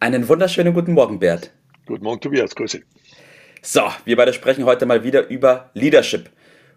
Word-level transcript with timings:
Einen 0.00 0.28
wunderschönen 0.28 0.74
guten 0.74 0.92
Morgen, 0.92 1.18
Bert. 1.18 1.50
Guten 1.84 2.04
Morgen, 2.04 2.20
Tobias. 2.20 2.54
Grüße. 2.54 2.82
So, 3.62 3.82
wir 4.04 4.14
beide 4.14 4.32
sprechen 4.32 4.64
heute 4.64 4.86
mal 4.86 5.02
wieder 5.02 5.26
über 5.26 5.70
Leadership. 5.74 6.30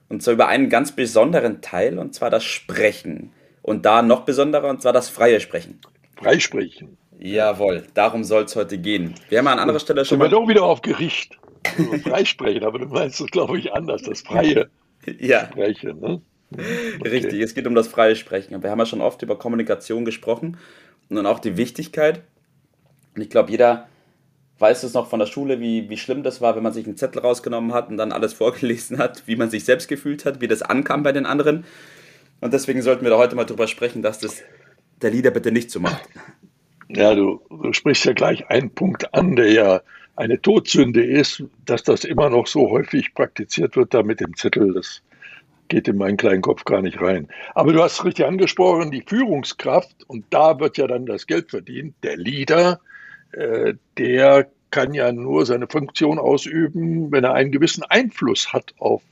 Und 0.09 0.23
zwar 0.23 0.33
über 0.33 0.47
einen 0.47 0.69
ganz 0.69 0.93
besonderen 0.93 1.61
Teil, 1.61 1.99
und 1.99 2.15
zwar 2.15 2.31
das 2.31 2.43
Sprechen. 2.43 3.31
Und 3.61 3.85
da 3.85 4.01
noch 4.01 4.21
besonderer, 4.21 4.69
und 4.69 4.81
zwar 4.81 4.91
das 4.91 5.09
freie 5.09 5.39
Sprechen. 5.39 5.79
Freisprechen. 6.15 6.97
Jawohl, 7.19 7.83
darum 7.93 8.23
soll 8.23 8.45
es 8.45 8.55
heute 8.55 8.79
gehen. 8.79 9.13
Wir 9.29 9.37
haben 9.37 9.47
an 9.47 9.59
anderer 9.59 9.79
Stelle 9.79 10.03
schon. 10.03 10.19
Sind 10.19 10.31
wir 10.31 10.35
doch 10.35 10.47
wieder 10.47 10.63
auf 10.63 10.81
Gericht. 10.81 11.37
Freisprechen, 12.03 12.63
aber 12.63 12.79
du 12.79 12.87
meinst 12.87 13.21
es, 13.21 13.27
glaube 13.27 13.59
ich, 13.59 13.71
anders, 13.71 14.01
das 14.01 14.21
freie 14.21 14.67
ja. 15.19 15.45
Sprechen. 15.45 15.99
Ne? 15.99 16.21
Okay. 16.53 17.07
Richtig, 17.07 17.39
es 17.39 17.53
geht 17.53 17.65
um 17.65 17.75
das 17.75 17.87
freie 17.87 18.15
Sprechen. 18.15 18.55
Und 18.55 18.63
wir 18.63 18.71
haben 18.71 18.79
ja 18.79 18.85
schon 18.85 18.99
oft 18.99 19.21
über 19.21 19.37
Kommunikation 19.37 20.03
gesprochen 20.03 20.57
und 21.09 21.15
dann 21.15 21.25
auch 21.25 21.39
die 21.39 21.55
Wichtigkeit. 21.55 22.23
Und 23.15 23.21
ich 23.21 23.29
glaube, 23.29 23.51
jeder 23.51 23.87
weiß 24.59 24.83
es 24.83 24.93
noch 24.93 25.09
von 25.09 25.19
der 25.19 25.25
Schule, 25.25 25.59
wie, 25.59 25.89
wie 25.89 25.97
schlimm 25.97 26.23
das 26.23 26.39
war, 26.39 26.55
wenn 26.55 26.63
man 26.63 26.73
sich 26.73 26.85
einen 26.85 26.97
Zettel 26.97 27.21
rausgenommen 27.21 27.73
hat 27.73 27.89
und 27.89 27.97
dann 27.97 28.11
alles 28.11 28.33
vorgelesen 28.41 28.99
hat, 28.99 29.23
wie 29.25 29.35
man 29.35 29.49
sich 29.49 29.65
selbst 29.65 29.87
gefühlt 29.87 30.25
hat, 30.25 30.41
wie 30.41 30.47
das 30.47 30.61
ankam 30.61 31.03
bei 31.03 31.11
den 31.11 31.25
anderen. 31.25 31.65
Und 32.39 32.53
deswegen 32.53 32.81
sollten 32.81 33.03
wir 33.03 33.11
da 33.11 33.17
heute 33.17 33.35
mal 33.35 33.45
drüber 33.45 33.67
sprechen, 33.67 34.01
dass 34.01 34.19
das 34.19 34.41
der 35.01 35.11
Leader 35.11 35.31
bitte 35.31 35.51
nicht 35.51 35.71
so 35.71 35.79
macht. 35.79 36.01
Ja, 36.89 37.15
du, 37.15 37.41
du 37.49 37.73
sprichst 37.73 38.05
ja 38.05 38.13
gleich 38.13 38.49
einen 38.49 38.69
Punkt 38.69 39.13
an, 39.13 39.35
der 39.35 39.51
ja 39.51 39.81
eine 40.15 40.41
Todsünde 40.41 41.03
ist, 41.03 41.43
dass 41.65 41.83
das 41.83 42.03
immer 42.03 42.29
noch 42.29 42.47
so 42.47 42.69
häufig 42.69 43.13
praktiziert 43.13 43.75
wird, 43.75 43.93
da 43.93 44.03
mit 44.03 44.19
dem 44.19 44.35
Zettel. 44.35 44.73
Das 44.73 45.01
geht 45.69 45.87
in 45.87 45.97
meinen 45.97 46.17
kleinen 46.17 46.41
Kopf 46.41 46.65
gar 46.65 46.81
nicht 46.81 47.01
rein. 47.01 47.29
Aber 47.55 47.71
du 47.71 47.81
hast 47.81 48.03
richtig 48.03 48.25
angesprochen, 48.25 48.91
die 48.91 49.03
Führungskraft, 49.07 50.03
und 50.07 50.25
da 50.29 50.59
wird 50.59 50.77
ja 50.77 50.85
dann 50.85 51.05
das 51.05 51.27
Geld 51.27 51.49
verdient, 51.49 51.95
der 52.03 52.17
Leader, 52.17 52.81
äh, 53.33 53.75
der 53.97 54.49
kann 54.71 54.93
ja 54.93 55.11
nur 55.11 55.45
seine 55.45 55.67
Funktion 55.67 56.17
ausüben, 56.17 57.11
wenn 57.11 57.23
er 57.23 57.33
einen 57.33 57.51
gewissen 57.51 57.83
Einfluss 57.83 58.53
hat 58.53 58.73
auf 58.79 59.03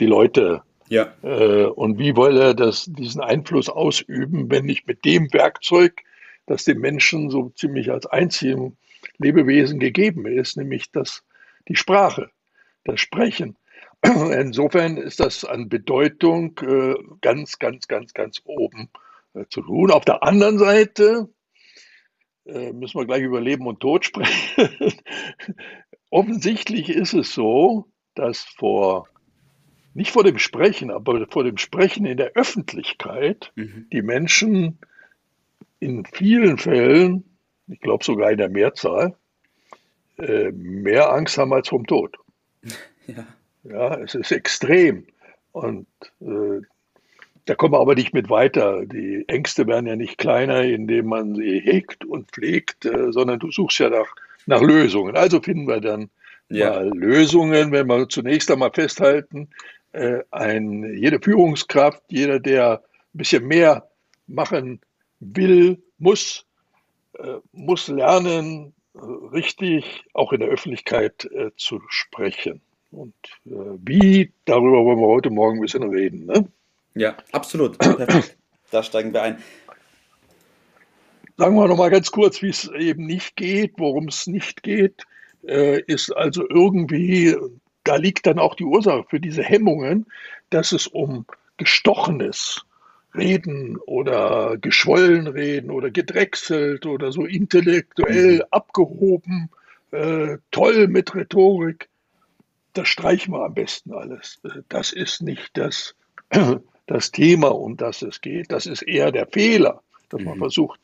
die 0.00 0.06
Leute. 0.06 0.62
Ja. 0.88 1.12
Äh, 1.22 1.66
und 1.66 1.98
wie 1.98 2.16
will 2.16 2.36
er 2.36 2.54
das, 2.54 2.86
diesen 2.86 3.20
Einfluss 3.20 3.68
ausüben, 3.68 4.50
wenn 4.50 4.64
nicht 4.66 4.86
mit 4.86 5.04
dem 5.04 5.32
Werkzeug, 5.32 6.02
das 6.46 6.64
dem 6.64 6.80
Menschen 6.80 7.30
so 7.30 7.50
ziemlich 7.50 7.90
als 7.90 8.06
einzigem 8.06 8.76
Lebewesen 9.18 9.78
gegeben 9.78 10.26
ist, 10.26 10.56
nämlich 10.56 10.90
das, 10.90 11.22
die 11.68 11.76
Sprache, 11.76 12.30
das 12.84 13.00
Sprechen. 13.00 13.56
Insofern 14.02 14.96
ist 14.96 15.20
das 15.20 15.44
an 15.44 15.68
Bedeutung 15.68 16.58
äh, 16.60 16.94
ganz, 17.22 17.58
ganz, 17.58 17.88
ganz, 17.88 18.12
ganz 18.12 18.42
oben 18.44 18.90
äh, 19.34 19.44
zu 19.48 19.62
tun. 19.62 19.90
Auf 19.90 20.04
der 20.04 20.22
anderen 20.22 20.58
Seite 20.58 21.28
äh, 22.46 22.72
müssen 22.72 22.98
wir 22.98 23.06
gleich 23.06 23.22
über 23.22 23.40
Leben 23.40 23.66
und 23.66 23.80
Tod 23.80 24.04
sprechen. 24.04 24.94
Offensichtlich 26.10 26.90
ist 26.90 27.14
es 27.14 27.34
so, 27.34 27.86
dass 28.14 28.40
vor, 28.40 29.08
nicht 29.94 30.12
vor 30.12 30.24
dem 30.24 30.38
Sprechen, 30.38 30.90
aber 30.90 31.26
vor 31.28 31.44
dem 31.44 31.58
Sprechen 31.58 32.06
in 32.06 32.16
der 32.16 32.32
Öffentlichkeit 32.34 33.52
mhm. 33.56 33.88
die 33.92 34.02
Menschen 34.02 34.78
in 35.80 36.04
vielen 36.06 36.58
Fällen, 36.58 37.24
ich 37.66 37.80
glaube 37.80 38.04
sogar 38.04 38.30
in 38.30 38.38
der 38.38 38.48
Mehrzahl, 38.48 39.16
äh, 40.18 40.52
mehr 40.52 41.12
Angst 41.12 41.38
haben 41.38 41.52
als 41.52 41.68
vom 41.68 41.86
Tod. 41.86 42.16
Ja. 43.06 43.26
Ja, 43.64 43.98
es 43.98 44.14
ist 44.14 44.32
extrem. 44.32 45.06
Und 45.52 45.86
äh, 46.20 46.60
da 47.46 47.54
kommen 47.54 47.74
wir 47.74 47.80
aber 47.80 47.94
nicht 47.94 48.14
mit 48.14 48.30
weiter. 48.30 48.86
Die 48.86 49.24
Ängste 49.28 49.66
werden 49.66 49.86
ja 49.86 49.96
nicht 49.96 50.18
kleiner, 50.18 50.62
indem 50.62 51.06
man 51.06 51.34
sie 51.34 51.60
hegt 51.60 52.04
und 52.04 52.30
pflegt, 52.30 52.86
äh, 52.86 53.12
sondern 53.12 53.38
du 53.38 53.50
suchst 53.50 53.78
ja 53.80 53.90
nach, 53.90 54.14
nach 54.46 54.62
Lösungen. 54.62 55.16
Also 55.16 55.40
finden 55.40 55.68
wir 55.68 55.80
dann 55.80 56.10
ja. 56.48 56.80
Lösungen, 56.80 57.72
wenn 57.72 57.86
wir 57.86 58.08
zunächst 58.08 58.50
einmal 58.50 58.70
festhalten, 58.72 59.48
äh, 59.92 60.20
ein, 60.30 60.96
jede 60.96 61.20
Führungskraft, 61.20 62.02
jeder, 62.08 62.40
der 62.40 62.82
ein 62.82 63.18
bisschen 63.18 63.46
mehr 63.46 63.88
machen 64.26 64.80
will, 65.20 65.82
muss, 65.98 66.46
äh, 67.18 67.38
muss 67.52 67.88
lernen, 67.88 68.72
richtig 69.32 70.04
auch 70.12 70.32
in 70.32 70.38
der 70.38 70.50
Öffentlichkeit 70.50 71.28
zu 71.56 71.82
sprechen. 71.88 72.60
Und 72.92 73.12
wie, 73.44 74.30
darüber 74.44 74.84
wollen 74.84 75.00
wir 75.00 75.08
heute 75.08 75.30
Morgen 75.30 75.58
ein 75.58 75.62
bisschen 75.62 75.82
reden. 75.82 76.26
Ne? 76.26 76.46
Ja, 76.94 77.16
absolut. 77.32 77.78
Perfekt. 77.78 78.36
Da 78.70 78.82
steigen 78.82 79.12
wir 79.12 79.22
ein. 79.22 79.38
Sagen 81.36 81.56
wir 81.56 81.66
noch 81.66 81.76
mal 81.76 81.90
ganz 81.90 82.10
kurz, 82.10 82.42
wie 82.42 82.50
es 82.50 82.70
eben 82.70 83.06
nicht 83.06 83.34
geht, 83.34 83.74
worum 83.76 84.08
es 84.08 84.28
nicht 84.28 84.62
geht, 84.62 85.04
äh, 85.46 85.80
ist 85.82 86.10
also 86.10 86.48
irgendwie, 86.48 87.36
da 87.82 87.96
liegt 87.96 88.26
dann 88.26 88.38
auch 88.38 88.54
die 88.54 88.64
Ursache 88.64 89.04
für 89.08 89.18
diese 89.18 89.42
Hemmungen, 89.42 90.06
dass 90.50 90.70
es 90.70 90.86
um 90.86 91.26
gestochenes 91.56 92.64
Reden 93.16 93.76
oder 93.78 94.56
geschwollen 94.58 95.26
reden 95.26 95.70
oder 95.70 95.90
gedrechselt 95.90 96.86
oder 96.86 97.12
so 97.12 97.24
intellektuell 97.24 98.36
mhm. 98.36 98.42
abgehoben, 98.50 99.50
äh, 99.90 100.38
toll 100.50 100.88
mit 100.88 101.14
Rhetorik, 101.14 101.88
das 102.74 102.88
streichen 102.88 103.34
wir 103.34 103.44
am 103.44 103.54
besten 103.54 103.92
alles. 103.92 104.40
Das 104.68 104.92
ist 104.92 105.22
nicht 105.22 105.56
das 105.56 105.94
das 106.86 107.10
Thema, 107.10 107.48
um 107.54 107.76
das 107.76 108.02
es 108.02 108.20
geht. 108.20 108.52
Das 108.52 108.66
ist 108.66 108.82
eher 108.82 109.12
der 109.12 109.26
Fehler, 109.26 109.82
dass 110.10 110.22
man 110.22 110.36
mhm. 110.36 110.40
versucht, 110.40 110.80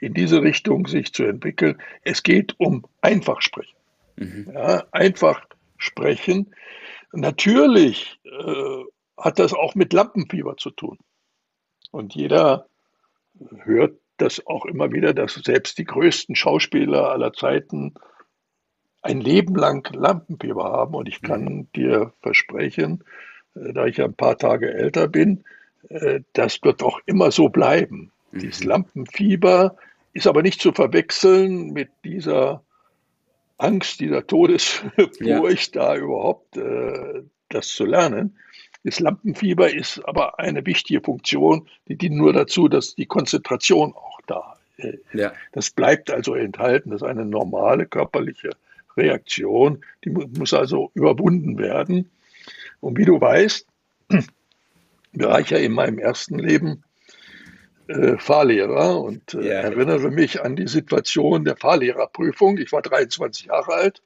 in 0.00 0.14
diese 0.14 0.42
Richtung 0.42 0.86
sich 0.86 1.12
zu 1.12 1.24
entwickeln. 1.24 1.80
Es 2.02 2.22
geht 2.22 2.58
um 2.58 2.84
einfach 3.00 3.40
sprechen. 3.40 3.76
Mhm. 4.16 4.50
Ja, 4.52 4.84
einfach 4.90 5.46
sprechen. 5.78 6.54
Natürlich 7.12 8.18
äh, 8.24 8.84
hat 9.16 9.38
das 9.38 9.52
auch 9.52 9.74
mit 9.74 9.92
Lampenfieber 9.92 10.56
zu 10.56 10.70
tun. 10.70 10.98
Und 11.90 12.14
jeder 12.14 12.66
hört 13.64 13.98
das 14.16 14.44
auch 14.46 14.64
immer 14.66 14.92
wieder, 14.92 15.14
dass 15.14 15.34
selbst 15.34 15.78
die 15.78 15.84
größten 15.84 16.34
Schauspieler 16.34 17.10
aller 17.10 17.32
Zeiten 17.32 17.94
ein 19.02 19.20
Leben 19.20 19.54
lang 19.54 19.88
Lampenfieber 19.92 20.64
haben. 20.64 20.94
Und 20.94 21.08
ich 21.08 21.22
kann 21.22 21.44
mhm. 21.44 21.72
dir 21.74 22.12
versprechen, 22.22 23.04
da 23.54 23.86
ich 23.86 23.98
ja 23.98 24.04
ein 24.04 24.14
paar 24.14 24.38
Tage 24.38 24.72
älter 24.72 25.08
bin, 25.08 25.44
äh, 25.88 26.20
das 26.32 26.62
wird 26.62 26.82
auch 26.82 27.00
immer 27.06 27.30
so 27.30 27.48
bleiben. 27.48 28.10
Mhm. 28.30 28.38
Dieses 28.40 28.64
Lampenfieber 28.64 29.76
ist 30.12 30.26
aber 30.26 30.42
nicht 30.42 30.60
zu 30.60 30.72
verwechseln 30.72 31.72
mit 31.72 31.90
dieser 32.04 32.62
Angst, 33.58 34.00
dieser 34.00 34.26
Todesfurcht, 34.26 35.76
ja. 35.76 35.82
da 35.82 35.96
überhaupt 35.96 36.56
äh, 36.56 37.22
das 37.48 37.68
zu 37.68 37.84
lernen. 37.84 38.36
Das 38.84 38.98
Lampenfieber 38.98 39.72
ist 39.72 40.00
aber 40.06 40.40
eine 40.40 40.66
wichtige 40.66 41.00
Funktion, 41.00 41.68
die 41.86 41.96
dient 41.96 42.16
nur 42.16 42.32
dazu, 42.32 42.68
dass 42.68 42.96
die 42.96 43.06
Konzentration 43.06 43.92
auch 43.94 44.20
da 44.26 44.56
ist. 44.76 44.98
Ja. 45.12 45.32
Das 45.52 45.70
bleibt 45.70 46.10
also 46.10 46.34
enthalten. 46.34 46.90
Das 46.90 47.02
ist 47.02 47.08
eine 47.08 47.24
normale 47.24 47.86
körperliche 47.86 48.50
Reaktion. 48.96 49.84
Die 50.04 50.10
muss 50.10 50.52
also 50.52 50.90
überwunden 50.94 51.58
werden. 51.58 52.10
Und 52.80 52.98
wie 52.98 53.04
du 53.04 53.20
weißt, 53.20 53.66
war 55.12 55.40
ich 55.40 55.50
ja 55.50 55.58
in 55.58 55.72
meinem 55.72 55.98
ersten 55.98 56.38
Leben 56.38 56.84
äh, 57.88 58.16
Fahrlehrer 58.18 59.00
und 59.00 59.34
äh, 59.34 59.48
ja. 59.48 59.54
erinnere 59.54 60.10
mich 60.10 60.42
an 60.42 60.56
die 60.56 60.68
Situation 60.68 61.44
der 61.44 61.56
Fahrlehrerprüfung. 61.56 62.58
Ich 62.58 62.72
war 62.72 62.82
23 62.82 63.46
Jahre 63.46 63.74
alt 63.74 64.02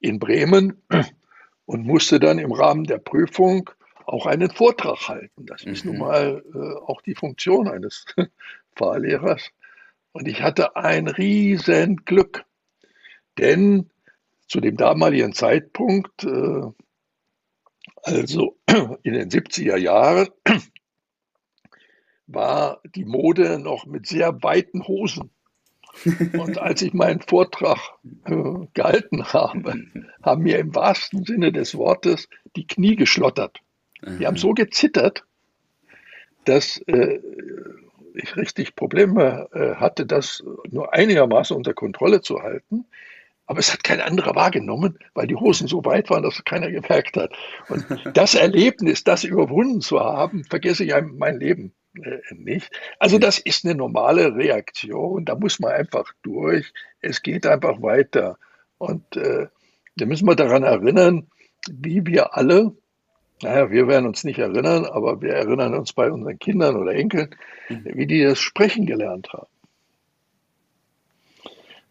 in 0.00 0.18
Bremen 0.18 0.82
und 1.66 1.86
musste 1.86 2.20
dann 2.20 2.38
im 2.38 2.52
Rahmen 2.52 2.84
der 2.84 2.98
Prüfung 2.98 3.70
auch 4.06 4.26
einen 4.26 4.50
Vortrag 4.50 5.08
halten. 5.08 5.46
Das 5.46 5.64
mhm. 5.64 5.72
ist 5.72 5.84
nun 5.84 5.98
mal 5.98 6.44
äh, 6.54 6.84
auch 6.86 7.00
die 7.00 7.14
Funktion 7.14 7.68
eines 7.68 8.04
Fahrlehrers. 8.76 9.50
Und 10.12 10.28
ich 10.28 10.42
hatte 10.42 10.76
ein 10.76 11.08
Riesenglück, 11.08 12.44
denn 13.38 13.90
zu 14.46 14.60
dem 14.60 14.76
damaligen 14.76 15.32
Zeitpunkt 15.32 16.24
äh, 16.24 16.62
also 18.04 18.56
in 19.02 19.14
den 19.14 19.30
70er 19.30 19.76
Jahren 19.76 20.28
war 22.26 22.80
die 22.94 23.04
Mode 23.04 23.58
noch 23.58 23.86
mit 23.86 24.06
sehr 24.06 24.42
weiten 24.42 24.86
Hosen 24.86 25.30
Und 26.36 26.58
als 26.58 26.82
ich 26.82 26.92
meinen 26.92 27.20
Vortrag 27.20 27.78
äh, 28.26 28.66
gehalten 28.74 29.24
habe, 29.32 29.74
haben 30.22 30.42
mir 30.42 30.58
im 30.58 30.74
wahrsten 30.74 31.24
Sinne 31.24 31.52
des 31.52 31.76
Wortes 31.76 32.28
die 32.56 32.66
Knie 32.66 32.96
geschlottert. 32.96 33.60
Die 34.18 34.26
haben 34.26 34.36
so 34.36 34.52
gezittert, 34.52 35.24
dass 36.44 36.78
äh, 36.86 37.20
ich 38.14 38.36
richtig 38.36 38.76
Probleme 38.76 39.48
äh, 39.52 39.76
hatte, 39.76 40.04
das 40.04 40.44
nur 40.70 40.92
einigermaßen 40.92 41.56
unter 41.56 41.72
Kontrolle 41.72 42.20
zu 42.20 42.42
halten. 42.42 42.84
Aber 43.46 43.58
es 43.58 43.72
hat 43.72 43.84
kein 43.84 44.00
anderer 44.00 44.34
wahrgenommen, 44.34 44.98
weil 45.12 45.26
die 45.26 45.36
Hosen 45.36 45.68
so 45.68 45.84
weit 45.84 46.08
waren, 46.08 46.22
dass 46.22 46.42
keiner 46.44 46.70
gemerkt 46.70 47.16
hat. 47.16 47.32
Und 47.68 47.84
das 48.16 48.34
Erlebnis, 48.34 49.04
das 49.04 49.24
überwunden 49.24 49.80
zu 49.80 50.00
haben, 50.00 50.44
vergesse 50.44 50.84
ich 50.84 50.94
mein 51.02 51.38
Leben 51.38 51.74
äh, 52.02 52.18
nicht. 52.34 52.70
Also 52.98 53.18
das 53.18 53.38
ist 53.38 53.64
eine 53.64 53.74
normale 53.74 54.34
Reaktion, 54.34 55.24
da 55.24 55.34
muss 55.34 55.60
man 55.60 55.72
einfach 55.72 56.12
durch. 56.22 56.72
Es 57.00 57.22
geht 57.22 57.46
einfach 57.46 57.82
weiter. 57.82 58.38
Und 58.78 59.16
äh, 59.16 59.48
da 59.96 60.06
müssen 60.06 60.26
wir 60.26 60.36
daran 60.36 60.62
erinnern, 60.62 61.28
wie 61.70 62.04
wir 62.06 62.36
alle, 62.36 62.72
naja, 63.42 63.70
wir 63.70 63.88
werden 63.88 64.06
uns 64.06 64.24
nicht 64.24 64.38
erinnern, 64.38 64.86
aber 64.86 65.20
wir 65.20 65.34
erinnern 65.34 65.74
uns 65.74 65.92
bei 65.92 66.10
unseren 66.10 66.38
Kindern 66.38 66.76
oder 66.76 66.94
Enkeln, 66.94 67.34
mhm. 67.68 67.84
wie 67.84 68.06
die 68.06 68.22
das 68.22 68.38
Sprechen 68.38 68.86
gelernt 68.86 69.32
haben. 69.32 69.48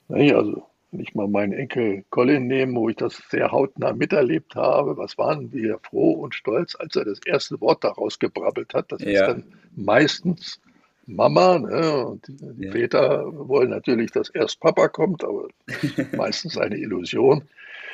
Naja, 0.08 0.38
also 0.38 0.68
wenn 0.94 1.00
ich 1.00 1.16
mal 1.16 1.28
meinen 1.28 1.54
Enkel 1.54 2.06
Colin 2.12 2.46
nehme, 2.48 2.76
wo 2.76 2.88
ich 2.88 2.96
das 2.96 3.22
sehr 3.30 3.52
hautnah 3.52 3.94
miterlebt 3.94 4.56
habe, 4.56 4.96
was 4.96 5.18
waren 5.18 5.52
wir 5.52 5.80
froh 5.80 6.12
und 6.12 6.36
stolz, 6.36 6.76
als 6.76 6.96
er 6.96 7.06
das 7.06 7.20
erste 7.26 7.60
Wort 7.62 7.84
daraus 7.84 8.20
gebrabbelt 8.20 8.74
hat. 8.76 8.92
Das 8.92 9.02
ja. 9.02 9.10
ist 9.10 9.22
dann 9.22 9.44
meistens 9.76 10.62
Mama. 11.08 11.58
Ne? 11.58 12.06
Und 12.06 12.28
die, 12.28 12.38
die 12.38 12.66
ja. 12.66 12.72
Väter 12.72 13.26
wollen 13.50 13.72
natürlich, 13.72 14.12
dass 14.12 14.30
erst 14.30 14.60
Papa 14.60 14.88
kommt, 14.88 15.24
aber 15.24 15.48
meistens 16.16 16.58
eine 16.58 16.78
Illusion. 16.78 17.44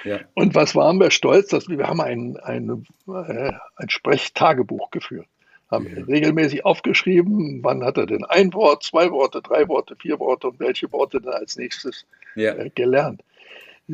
Ja. 0.04 0.20
Und 0.34 0.54
was 0.54 0.76
waren 0.76 1.00
wir 1.00 1.10
stolz, 1.10 1.48
dass 1.48 1.70
wir, 1.70 1.78
wir 1.78 1.88
haben 1.88 2.02
ein, 2.02 2.38
ein, 2.38 2.86
äh, 3.08 3.52
ein 3.78 3.90
Sprechtagebuch 3.90 4.92
geführt 4.92 5.28
haben 5.72 5.88
ja. 5.96 6.04
regelmäßig 6.04 6.66
aufgeschrieben, 6.66 7.64
wann 7.64 7.84
hat 7.84 7.98
er 7.98 8.08
denn 8.08 8.26
ein 8.26 8.54
Wort, 8.54 8.84
zwei 8.84 9.12
Worte, 9.12 9.42
drei 9.42 9.68
Worte, 9.68 9.96
vier 9.96 10.20
Worte 10.20 10.48
und 10.48 10.60
welche 10.60 10.92
Worte 10.92 11.22
dann 11.22 11.34
als 11.34 11.58
nächstes 11.58 12.06
ja. 12.36 12.56
äh, 12.56 12.70
gelernt. 12.70 13.24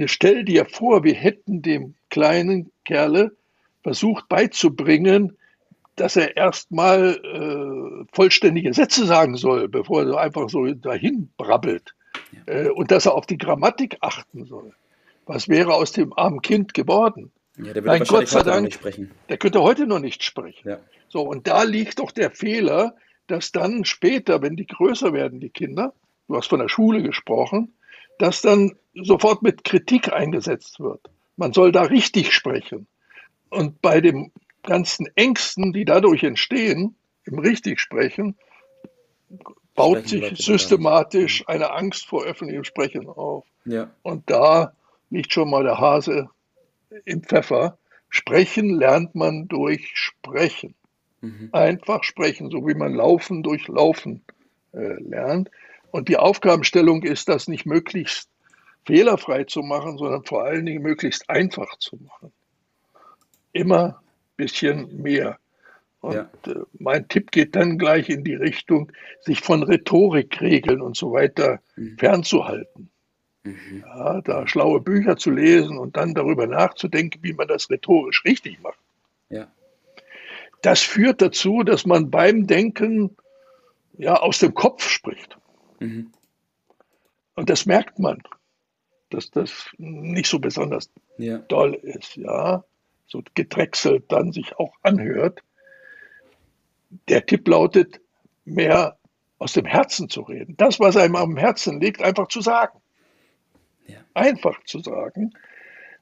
Stell 0.07 0.43
dir 0.43 0.65
vor, 0.65 1.03
wir 1.03 1.13
hätten 1.13 1.61
dem 1.61 1.95
kleinen 2.09 2.71
Kerle 2.83 3.31
versucht 3.83 4.27
beizubringen, 4.27 5.37
dass 5.95 6.17
er 6.17 6.35
erstmal 6.35 7.15
äh, 7.23 8.05
vollständige 8.13 8.73
Sätze 8.73 9.05
sagen 9.05 9.37
soll, 9.37 9.69
bevor 9.69 10.01
er 10.01 10.07
so 10.07 10.17
einfach 10.17 10.49
so 10.49 10.65
dahin 10.73 11.29
brabbelt. 11.37 11.95
Ja. 12.31 12.53
Äh, 12.53 12.69
und 12.69 12.91
dass 12.91 13.05
er 13.05 13.13
auf 13.13 13.25
die 13.25 13.37
Grammatik 13.37 13.97
achten 14.01 14.45
soll. 14.45 14.73
Was 15.25 15.47
wäre 15.47 15.73
aus 15.73 15.91
dem 15.91 16.13
armen 16.13 16.41
Kind 16.41 16.73
geworden? 16.73 17.31
Ja, 17.57 17.73
der 17.73 17.83
würde 17.83 18.05
Gott 18.05 18.27
sei 18.27 18.43
Dank, 18.43 18.65
nicht 18.65 18.75
sprechen. 18.75 19.11
Der 19.29 19.37
könnte 19.37 19.61
heute 19.61 19.87
noch 19.87 19.99
nicht 19.99 20.23
sprechen. 20.23 20.69
Ja. 20.69 20.79
So, 21.07 21.21
und 21.21 21.47
da 21.47 21.63
liegt 21.63 21.99
doch 21.99 22.11
der 22.11 22.31
Fehler, 22.31 22.95
dass 23.27 23.51
dann 23.51 23.85
später, 23.85 24.41
wenn 24.41 24.55
die 24.55 24.67
größer 24.67 25.13
werden, 25.13 25.39
die 25.39 25.49
Kinder, 25.49 25.93
du 26.27 26.35
hast 26.35 26.47
von 26.47 26.59
der 26.59 26.69
Schule 26.69 27.01
gesprochen, 27.01 27.73
dass 28.19 28.41
dann 28.41 28.75
sofort 28.93 29.41
mit 29.41 29.63
Kritik 29.63 30.11
eingesetzt 30.11 30.79
wird. 30.79 31.01
Man 31.37 31.53
soll 31.53 31.71
da 31.71 31.83
richtig 31.83 32.33
sprechen. 32.33 32.87
Und 33.49 33.81
bei 33.81 34.01
den 34.01 34.31
ganzen 34.63 35.07
Ängsten, 35.15 35.73
die 35.73 35.85
dadurch 35.85 36.23
entstehen, 36.23 36.95
im 37.25 37.39
Richtigsprechen, 37.39 38.35
baut 39.75 40.07
sich 40.07 40.37
systematisch 40.37 41.43
eine 41.47 41.71
Angst 41.71 42.07
vor 42.07 42.23
öffentlichem 42.23 42.63
Sprechen 42.63 43.07
auf. 43.07 43.45
Ja. 43.65 43.91
Und 44.03 44.29
da 44.29 44.73
liegt 45.09 45.33
schon 45.33 45.49
mal 45.49 45.63
der 45.63 45.79
Hase 45.79 46.29
im 47.03 47.23
Pfeffer. 47.23 47.77
Sprechen 48.09 48.69
lernt 48.69 49.15
man 49.15 49.47
durch 49.47 49.91
Sprechen. 49.93 50.75
Mhm. 51.21 51.49
Einfach 51.51 52.03
sprechen, 52.03 52.49
so 52.49 52.65
wie 52.67 52.75
man 52.75 52.93
Laufen 52.93 53.43
durch 53.43 53.67
Laufen 53.67 54.21
äh, 54.73 55.01
lernt. 55.01 55.49
Und 55.91 56.09
die 56.09 56.17
Aufgabenstellung 56.17 57.03
ist, 57.03 57.29
das 57.29 57.47
nicht 57.47 57.65
möglichst 57.65 58.29
fehlerfrei 58.85 59.45
zu 59.45 59.61
machen, 59.61 59.97
sondern 59.97 60.23
vor 60.23 60.43
allen 60.43 60.65
Dingen 60.65 60.83
möglichst 60.83 61.29
einfach 61.29 61.77
zu 61.77 61.97
machen. 61.97 62.31
Immer 63.51 63.85
ein 63.85 64.35
bisschen 64.37 65.01
mehr. 65.01 65.39
Und 66.01 66.13
ja. 66.13 66.29
äh, 66.47 66.59
mein 66.77 67.07
Tipp 67.07 67.31
geht 67.31 67.55
dann 67.55 67.79
gleich 67.79 68.09
in 68.09 68.23
die 68.23 68.35
Richtung, 68.35 68.91
sich 69.21 69.41
von 69.41 69.63
Rhetorikregeln 69.63 70.81
und 70.81 70.95
so 70.95 71.11
weiter 71.11 71.59
mhm. 71.75 71.97
fernzuhalten. 71.97 72.91
Mhm. 73.43 73.83
Ja, 73.85 74.21
da 74.21 74.47
schlaue 74.47 74.81
Bücher 74.81 75.17
zu 75.17 75.31
lesen 75.31 75.77
und 75.77 75.97
dann 75.97 76.13
darüber 76.13 76.45
nachzudenken, 76.45 77.23
wie 77.23 77.33
man 77.33 77.47
das 77.47 77.69
rhetorisch 77.69 78.23
richtig 78.25 78.61
macht. 78.61 78.79
Ja. 79.29 79.47
Das 80.61 80.81
führt 80.81 81.21
dazu, 81.21 81.63
dass 81.63 81.85
man 81.85 82.11
beim 82.11 82.47
Denken 82.47 83.15
ja 83.97 84.15
aus 84.15 84.39
dem 84.39 84.53
Kopf 84.53 84.87
spricht. 84.87 85.37
Mhm. 85.79 86.11
Und 87.35 87.49
das 87.49 87.65
merkt 87.65 87.99
man, 87.99 88.21
dass 89.09 89.29
das 89.31 89.69
nicht 89.77 90.29
so 90.29 90.39
besonders 90.39 90.89
ja. 91.17 91.39
doll 91.39 91.73
ist, 91.73 92.15
ja, 92.15 92.63
so 93.07 93.21
gedrechselt 93.33 94.11
dann 94.11 94.31
sich 94.31 94.57
auch 94.57 94.73
anhört. 94.81 95.41
Der 97.07 97.25
Tipp 97.25 97.47
lautet, 97.47 97.99
mehr 98.45 98.97
aus 99.37 99.53
dem 99.53 99.65
Herzen 99.65 100.09
zu 100.09 100.21
reden. 100.21 100.55
Das, 100.57 100.79
was 100.79 100.95
einem 100.95 101.15
am 101.15 101.37
Herzen 101.37 101.81
liegt, 101.81 102.01
einfach 102.01 102.27
zu 102.27 102.41
sagen. 102.41 102.79
Ja. 103.87 103.97
Einfach 104.13 104.63
zu 104.63 104.79
sagen. 104.79 105.33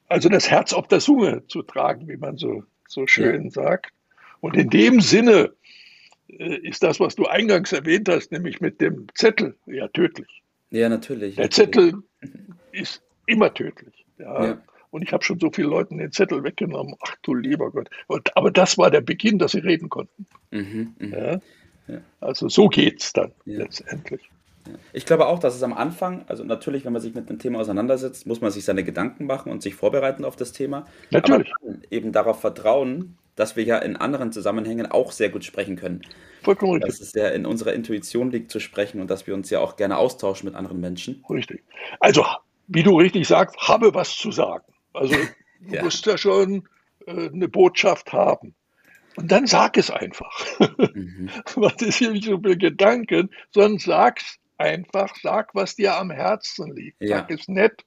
Also 0.07 0.29
das 0.29 0.49
Herz 0.49 0.73
auf 0.73 0.87
der 0.87 0.99
Zunge 0.99 1.45
zu 1.47 1.63
tragen, 1.63 2.07
wie 2.07 2.17
man 2.17 2.37
so, 2.37 2.63
so 2.87 3.07
schön 3.07 3.45
ja. 3.45 3.49
sagt. 3.49 3.91
Und 4.39 4.55
in 4.55 4.69
dem 4.69 5.01
Sinne 5.01 5.53
ist 6.39 6.83
das, 6.83 6.99
was 6.99 7.15
du 7.15 7.25
eingangs 7.25 7.71
erwähnt 7.71 8.09
hast, 8.09 8.31
nämlich 8.31 8.61
mit 8.61 8.81
dem 8.81 9.07
Zettel, 9.15 9.55
ja 9.65 9.87
tödlich. 9.87 10.43
Ja, 10.71 10.89
natürlich. 10.89 11.35
Der 11.35 11.45
natürlich. 11.45 11.71
Zettel 11.71 12.03
ist 12.71 13.01
immer 13.27 13.53
tödlich. 13.53 14.05
Ja. 14.17 14.45
ja. 14.45 14.61
Und 14.89 15.01
ich 15.01 15.11
habe 15.11 15.23
schon 15.23 15.39
so 15.39 15.49
vielen 15.51 15.69
Leuten 15.69 15.97
den 15.97 16.11
Zettel 16.11 16.43
weggenommen. 16.43 16.95
Ach 17.03 17.15
du 17.23 17.33
lieber 17.33 17.71
Gott. 17.71 17.89
Und, 18.07 18.35
aber 18.37 18.51
das 18.51 18.77
war 18.77 18.91
der 18.91 19.01
Beginn, 19.01 19.39
dass 19.39 19.51
sie 19.53 19.59
reden 19.59 19.89
konnten. 19.89 20.27
Mhm, 20.51 20.95
mh. 20.99 21.17
ja. 21.17 21.41
Ja. 21.87 21.97
Also 22.21 22.47
so 22.49 22.67
geht 22.69 23.01
es 23.01 23.13
dann 23.13 23.31
letztendlich. 23.45 24.21
Ich 24.93 25.05
glaube 25.05 25.27
auch, 25.27 25.39
dass 25.39 25.55
es 25.55 25.63
am 25.63 25.73
Anfang, 25.73 26.23
also 26.27 26.43
natürlich, 26.43 26.85
wenn 26.85 26.93
man 26.93 27.01
sich 27.01 27.13
mit 27.13 27.29
einem 27.29 27.39
Thema 27.39 27.59
auseinandersetzt, 27.59 28.25
muss 28.25 28.39
man 28.39 28.51
sich 28.51 28.63
seine 28.63 28.83
Gedanken 28.83 29.25
machen 29.25 29.51
und 29.51 29.61
sich 29.61 29.75
vorbereiten 29.75 30.23
auf 30.23 30.37
das 30.37 30.53
Thema. 30.53 30.85
Natürlich. 31.11 31.51
Eben 31.91 32.13
darauf 32.13 32.39
vertrauen, 32.39 33.17
dass 33.35 33.55
wir 33.55 33.63
ja 33.63 33.77
in 33.79 33.95
anderen 33.95 34.31
Zusammenhängen 34.31 34.85
auch 34.85 35.11
sehr 35.11 35.29
gut 35.29 35.43
sprechen 35.43 35.75
können. 35.75 36.01
Vollkommen 36.43 36.73
richtig. 36.73 36.91
Dass 36.91 37.01
es 37.01 37.13
ja 37.13 37.29
in 37.29 37.45
unserer 37.45 37.73
Intuition 37.73 38.31
liegt 38.31 38.51
zu 38.51 38.59
sprechen 38.59 39.01
und 39.01 39.09
dass 39.09 39.27
wir 39.27 39.33
uns 39.33 39.49
ja 39.49 39.59
auch 39.59 39.75
gerne 39.75 39.97
austauschen 39.97 40.47
mit 40.47 40.55
anderen 40.55 40.79
Menschen. 40.79 41.23
Richtig. 41.29 41.63
Also, 41.99 42.25
wie 42.67 42.83
du 42.83 42.97
richtig 42.97 43.27
sagst, 43.27 43.57
habe 43.57 43.93
was 43.93 44.15
zu 44.15 44.31
sagen. 44.31 44.65
Also, 44.93 45.15
du 45.61 45.75
ja. 45.75 45.83
musst 45.83 46.05
ja 46.05 46.17
schon 46.17 46.67
äh, 47.05 47.29
eine 47.29 47.47
Botschaft 47.47 48.11
haben. 48.11 48.55
Und 49.15 49.31
dann 49.31 49.45
sag 49.45 49.77
es 49.77 49.89
einfach. 49.89 50.31
Mhm. 50.95 51.29
was 51.55 51.81
ist 51.81 51.97
hier 51.97 52.11
nicht 52.11 52.25
so 52.25 52.39
viel 52.39 52.57
Gedanken, 52.57 53.29
sondern 53.51 53.79
sag's 53.79 54.37
einfach, 54.57 55.15
sag, 55.21 55.53
was 55.55 55.75
dir 55.75 55.95
am 55.95 56.11
Herzen 56.11 56.75
liegt. 56.75 57.01
Ja. 57.01 57.19
Sag 57.19 57.31
es 57.31 57.47
nett, 57.47 57.83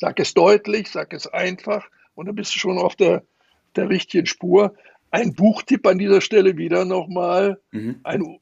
sag 0.00 0.18
es 0.18 0.34
deutlich, 0.34 0.90
sag 0.90 1.12
es 1.12 1.26
einfach 1.26 1.86
und 2.14 2.26
dann 2.26 2.34
bist 2.34 2.54
du 2.54 2.58
schon 2.58 2.78
auf 2.78 2.96
der 2.96 3.22
der 3.76 3.88
richtigen 3.88 4.26
Spur. 4.26 4.74
Ein 5.10 5.34
Buchtipp 5.34 5.86
an 5.86 5.98
dieser 5.98 6.20
Stelle 6.20 6.56
wieder 6.56 6.84
nochmal. 6.84 7.60
Mhm. 7.72 8.00
Ein 8.02 8.38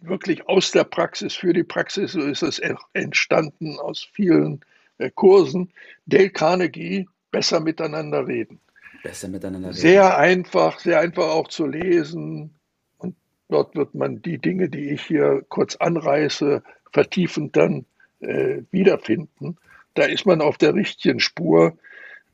wirklich 0.00 0.48
aus 0.48 0.70
der 0.70 0.84
Praxis 0.84 1.34
für 1.34 1.52
die 1.52 1.64
Praxis, 1.64 2.12
so 2.12 2.20
ist 2.20 2.42
es 2.42 2.60
entstanden 2.92 3.78
aus 3.78 4.06
vielen 4.12 4.60
äh, 4.98 5.10
Kursen. 5.10 5.70
Dale 6.06 6.30
Carnegie, 6.30 7.08
besser 7.30 7.60
miteinander 7.60 8.26
reden. 8.26 8.60
Besser 9.02 9.28
miteinander 9.28 9.68
reden. 9.68 9.78
Sehr 9.78 10.18
einfach, 10.18 10.78
sehr 10.78 11.00
einfach 11.00 11.28
auch 11.30 11.48
zu 11.48 11.66
lesen. 11.66 12.54
Und 12.98 13.16
dort 13.48 13.74
wird 13.74 13.94
man 13.94 14.22
die 14.22 14.38
Dinge, 14.38 14.68
die 14.68 14.90
ich 14.90 15.02
hier 15.02 15.44
kurz 15.48 15.76
anreiße, 15.76 16.62
vertiefend 16.92 17.56
dann 17.56 17.84
äh, 18.20 18.62
wiederfinden. 18.70 19.56
Da 19.94 20.04
ist 20.04 20.26
man 20.26 20.40
auf 20.40 20.58
der 20.58 20.74
richtigen 20.74 21.20
Spur 21.20 21.76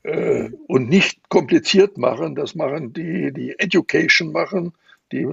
äh, 0.05 0.51
und 0.67 0.89
nicht 0.89 1.29
kompliziert 1.29 1.97
machen. 1.97 2.35
Das 2.35 2.55
machen 2.55 2.93
die, 2.93 3.33
die 3.33 3.57
Education 3.57 4.31
machen, 4.31 4.73
die 5.11 5.27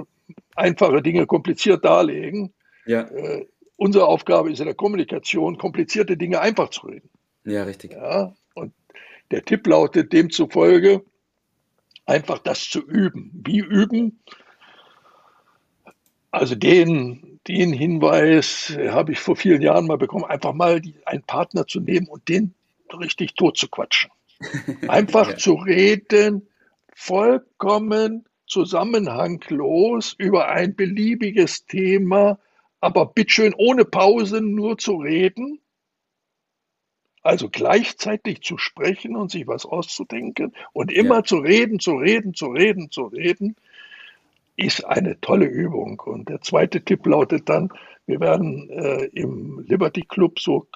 einfache 0.56 1.02
Dinge 1.02 1.26
kompliziert 1.26 1.84
darlegen. 1.84 2.52
Ja. 2.86 3.02
Äh, 3.02 3.46
unsere 3.76 4.06
Aufgabe 4.06 4.50
ist 4.50 4.60
in 4.60 4.66
der 4.66 4.74
Kommunikation, 4.74 5.58
komplizierte 5.58 6.16
Dinge 6.16 6.40
einfach 6.40 6.70
zu 6.70 6.86
reden. 6.86 7.10
Ja, 7.44 7.64
richtig. 7.64 7.92
Ja, 7.92 8.34
und 8.54 8.72
der 9.30 9.44
Tipp 9.44 9.66
lautet 9.66 10.12
demzufolge, 10.12 11.04
einfach 12.06 12.38
das 12.38 12.68
zu 12.68 12.80
üben. 12.80 13.30
Wie 13.44 13.58
üben? 13.58 14.20
Also 16.30 16.54
den 16.54 17.32
den 17.48 17.72
Hinweis 17.72 18.76
habe 18.88 19.12
ich 19.12 19.18
vor 19.18 19.36
vielen 19.36 19.62
Jahren 19.62 19.86
mal 19.86 19.98
bekommen, 19.98 20.24
einfach 20.24 20.52
mal 20.52 20.80
die, 20.80 20.94
einen 21.04 21.22
Partner 21.22 21.66
zu 21.66 21.80
nehmen 21.80 22.06
und 22.06 22.28
den 22.28 22.54
richtig 22.98 23.34
tot 23.34 23.56
zu 23.56 23.68
quatschen. 23.68 24.10
Einfach 24.88 25.30
ja. 25.30 25.37
zu 25.37 25.54
reden, 25.54 26.49
vollkommen 26.94 28.26
zusammenhanglos 28.46 30.14
über 30.18 30.49
ein 30.49 30.76
beliebiges 30.76 31.66
Thema, 31.66 32.38
aber 32.80 33.06
bitteschön 33.06 33.54
ohne 33.56 33.84
Pause 33.84 34.40
nur 34.40 34.78
zu 34.78 34.96
reden. 34.96 35.61
Also 37.22 37.49
gleichzeitig 37.49 38.42
zu 38.42 38.58
sprechen 38.58 39.14
und 39.14 39.30
sich 39.30 39.46
was 39.46 39.64
auszudenken 39.64 40.52
und 40.72 40.92
immer 40.92 41.16
ja. 41.16 41.25
zu 41.25 41.37
reden, 41.37 41.78
zu 41.78 41.92
reden, 41.92 42.34
zu 42.34 42.46
reden, 42.49 42.90
zu 42.90 43.04
reden 43.04 43.56
ist 44.56 44.84
eine 44.84 45.20
tolle 45.20 45.46
Übung. 45.46 46.00
Und 46.00 46.28
der 46.28 46.40
zweite 46.40 46.82
Tipp 46.82 47.06
lautet 47.06 47.49
dann, 47.49 47.70
wir 48.06 48.20
werden 48.20 48.68
äh, 48.70 49.04
im 49.06 49.64
Liberty 49.66 50.02
Club 50.02 50.40
so 50.40 50.66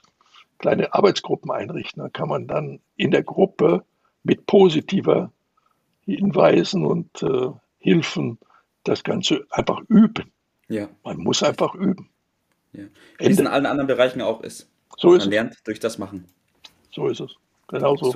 kleine 0.59 0.95
Arbeitsgruppen 0.95 1.51
einrichten. 1.51 2.03
Da 2.03 2.09
kann 2.09 2.29
man 2.29 2.47
dann 2.47 2.81
in 2.97 3.11
der 3.11 3.23
Gruppe 3.23 3.85
mit 4.23 4.47
positiver 4.47 5.33
Hinweisen 6.05 6.85
und 6.85 7.23
äh, 7.23 7.51
Hilfen 7.79 8.39
das 8.85 9.03
Ganze 9.03 9.47
einfach 9.51 9.81
üben. 9.89 10.33
Ja. 10.69 10.89
Man 11.05 11.19
muss 11.19 11.43
einfach 11.43 11.75
üben. 11.75 12.11
Ja. 12.73 12.85
Wie 13.19 13.27
es 13.27 13.39
in 13.39 13.47
allen 13.47 13.67
anderen 13.67 13.87
Bereichen 13.87 14.21
auch 14.21 14.43
ist. 14.43 14.69
So 14.97 15.15
ist 15.15 15.23
man 15.23 15.31
lernt 15.31 15.57
durch 15.65 15.81
das 15.81 15.99
Machen. 15.99 16.27
So 16.91 17.09
ist 17.09 17.21
es. 17.21 17.35
Genau 17.69 17.97
so. 17.97 18.15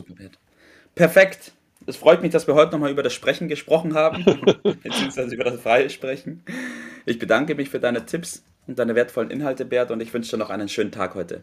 Perfekt. 0.95 1.53
Es 1.87 1.97
freut 1.97 2.23
mich, 2.23 2.31
dass 2.31 2.47
wir 2.47 2.55
heute 2.55 2.73
nochmal 2.73 2.91
über 2.91 3.03
das 3.03 3.15
Sprechen 3.15 3.49
gesprochen 3.49 3.95
haben, 3.95 4.25
beziehungsweise 4.83 5.35
über 5.35 5.45
das 5.45 5.61
freie 5.61 5.89
Sprechen. 5.89 6.45
Ich 7.07 7.19
bedanke 7.19 7.55
mich 7.55 7.71
für 7.71 7.81
deine 7.81 8.05
Tipps 8.05 8.45
und 8.67 8.79
deine 8.79 8.95
wertvollen 8.95 9.31
Inhalte, 9.31 9.65
Bert, 9.65 9.91
und 9.91 10.01
ich 10.01 10.13
wünsche 10.13 10.33
dir 10.33 10.37
noch 10.37 10.51
einen 10.51 10.69
schönen 10.69 10.93
Tag 10.93 11.15
heute. 11.15 11.43